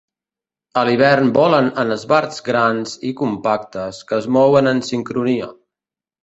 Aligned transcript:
A 0.79 0.81
l'hivern 0.87 1.27
volen 1.35 1.67
en 1.83 1.95
esbarts 1.95 2.39
grans 2.47 2.95
i 3.11 3.13
compactes 3.21 4.01
que 4.13 4.19
es 4.23 4.29
mouen 4.39 4.73
en 4.73 4.83
sincronia. 4.91 5.53